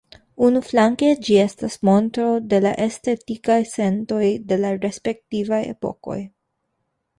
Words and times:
Unuflanke 0.45 1.09
ĝi 1.27 1.35
estas 1.41 1.75
montro 1.89 2.25
de 2.55 2.61
la 2.67 2.71
estetikaj 2.87 3.59
sentoj 3.75 4.25
de 4.53 4.61
la 4.65 4.75
respektivaj 4.89 5.63
epokoj. 5.77 6.21